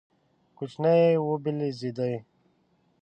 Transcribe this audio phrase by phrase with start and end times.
[0.57, 2.13] کوچنی یې وبلېږدی،